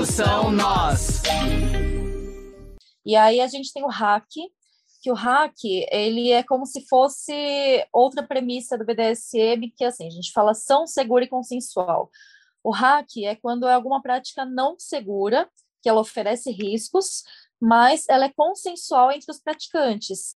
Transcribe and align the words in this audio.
são 0.00 0.50
nós. 0.50 1.22
E 3.04 3.14
aí 3.14 3.40
a 3.40 3.46
gente 3.46 3.72
tem 3.72 3.84
o 3.84 3.88
hack, 3.88 4.26
que 5.02 5.10
o 5.10 5.14
hack, 5.14 5.56
ele 5.90 6.30
é 6.30 6.42
como 6.42 6.64
se 6.64 6.86
fosse 6.88 7.86
outra 7.92 8.26
premissa 8.26 8.78
do 8.78 8.84
BDSM, 8.84 9.70
que 9.76 9.84
é 9.84 9.88
assim, 9.88 10.06
a 10.06 10.10
gente 10.10 10.32
fala 10.32 10.54
são 10.54 10.86
segura 10.86 11.24
e 11.24 11.28
consensual. 11.28 12.10
O 12.64 12.70
hack 12.70 13.08
é 13.24 13.34
quando 13.36 13.66
é 13.66 13.74
alguma 13.74 14.00
prática 14.00 14.44
não 14.44 14.76
segura, 14.78 15.48
que 15.82 15.88
ela 15.88 16.00
oferece 16.00 16.50
riscos, 16.50 17.22
mas 17.60 18.08
ela 18.08 18.24
é 18.24 18.32
consensual 18.34 19.12
entre 19.12 19.30
os 19.30 19.40
praticantes. 19.40 20.30